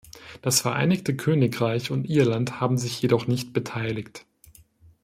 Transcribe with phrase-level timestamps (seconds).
[0.41, 4.25] Das Vereinigte Königreich und Irland haben sich jedoch nicht beteiligt.